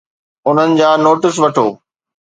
انهن 0.49 0.69
جا 0.79 0.89
نوٽس 1.05 1.35
وٺو 1.43 1.67